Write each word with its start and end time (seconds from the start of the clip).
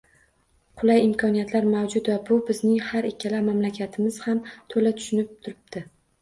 Qulay 0.83 1.01
imkoniyatlar 1.07 1.67
mavjud 1.73 2.09
va 2.11 2.15
buni 2.29 2.45
bizning 2.47 2.79
har 2.87 3.09
ikkala 3.11 3.43
mamlakatimiz 3.51 4.19
ham 4.29 4.41
to‘la 4.75 4.95
tushunib 4.97 5.37
turibdi 5.43 5.85